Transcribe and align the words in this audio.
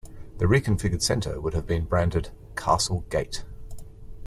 The 0.39 0.47
reconfigured 0.47 1.03
centre 1.03 1.39
would 1.39 1.53
have 1.53 1.67
been 1.67 1.85
branded 1.85 2.31
'Castle 2.55 3.05
Gate'. 3.11 3.43